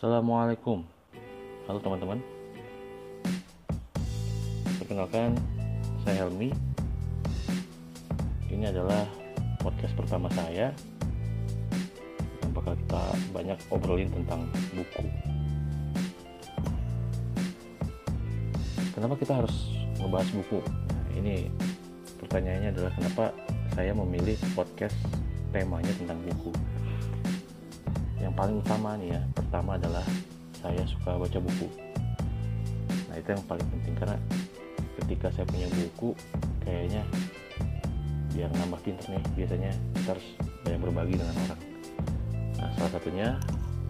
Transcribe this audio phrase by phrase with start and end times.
[0.00, 0.80] Assalamualaikum.
[1.68, 2.24] Halo teman-teman.
[4.80, 5.36] Perkenalkan
[6.00, 6.56] Saya Helmi.
[8.48, 9.04] Ini adalah
[9.60, 10.72] podcast pertama saya
[12.40, 13.02] Yang bakal kita
[13.36, 15.04] banyak obrolin tentang buku.
[18.96, 20.64] Kenapa kita harus ngebahas buku?
[20.64, 21.52] Nah, ini
[22.24, 23.36] pertanyaannya adalah kenapa
[23.76, 24.96] saya memilih podcast
[25.52, 26.56] temanya tentang buku
[28.20, 30.04] yang paling utama nih ya pertama adalah
[30.60, 31.68] saya suka baca buku.
[33.08, 34.16] Nah itu yang paling penting karena
[35.00, 36.12] ketika saya punya buku
[36.60, 37.02] kayaknya
[38.36, 40.26] biar nambah pinter nih biasanya kita harus
[40.62, 41.60] banyak berbagi dengan orang.
[42.60, 43.28] Nah salah satunya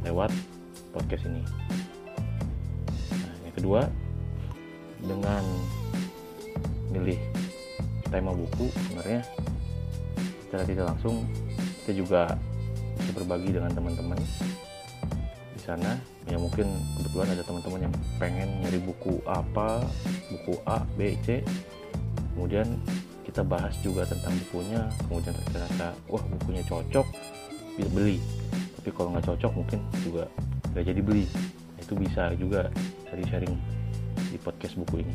[0.07, 0.31] lewat
[0.95, 1.43] podcast ini.
[3.11, 3.81] Nah yang kedua
[5.03, 5.43] dengan
[6.95, 7.19] milih
[8.11, 9.23] tema buku sebenarnya
[10.47, 11.23] secara tidak langsung
[11.83, 12.23] kita juga
[13.01, 14.21] bisa berbagi dengan teman-teman
[15.57, 15.97] di sana.
[16.29, 16.69] Ya mungkin
[17.01, 19.83] kebetulan ada teman-teman yang pengen nyari buku apa
[20.31, 21.43] buku A B C.
[22.37, 22.79] Kemudian
[23.27, 24.87] kita bahas juga tentang bukunya.
[25.09, 27.07] Kemudian ternyata wah bukunya cocok
[27.75, 28.23] bisa beli.
[28.81, 30.25] Tapi kalau nggak cocok mungkin juga
[30.77, 31.27] nggak jadi beli.
[31.83, 32.71] Itu bisa juga
[33.11, 33.57] dari sharing
[34.31, 35.15] di podcast buku ini.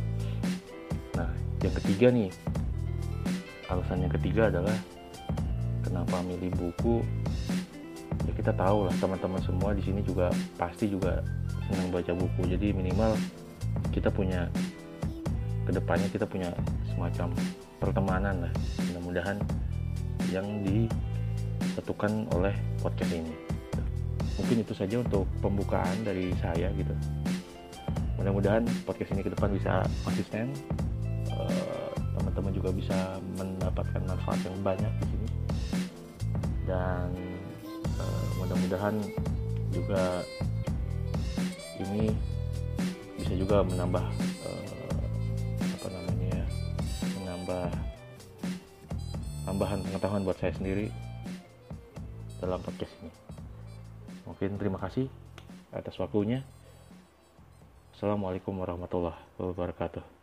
[1.16, 1.30] Nah
[1.64, 2.30] yang ketiga nih.
[3.66, 4.78] Alasan yang ketiga adalah
[5.82, 7.02] kenapa milih buku
[8.26, 11.22] ya kita tahu lah teman-teman semua di sini juga pasti juga
[11.70, 12.42] senang baca buku.
[12.50, 13.18] Jadi minimal
[13.94, 14.50] kita punya
[15.66, 16.54] ke depannya kita punya
[16.94, 17.34] semacam
[17.82, 18.54] pertemanan lah.
[18.92, 19.38] Mudah-mudahan
[20.30, 23.34] yang disatukan oleh podcast ini.
[24.36, 26.94] Mungkin itu saja untuk pembukaan dari saya gitu.
[28.20, 30.52] Mudah-mudahan podcast ini ke depan bisa konsisten.
[31.30, 35.30] Eh, teman-teman juga bisa mendapatkan manfaat yang banyak di sini.
[36.66, 37.35] Dan
[38.66, 38.98] mudah-mudahan
[39.70, 40.26] juga
[41.86, 42.10] ini
[43.22, 44.02] bisa juga menambah
[44.42, 44.98] uh,
[45.62, 46.46] apa namanya ya
[47.22, 47.66] menambah
[49.46, 50.90] tambahan pengetahuan buat saya sendiri
[52.42, 53.14] dalam podcast ini.
[54.26, 55.14] Mungkin terima kasih
[55.70, 56.42] atas waktunya.
[57.94, 60.15] Assalamualaikum warahmatullahi wabarakatuh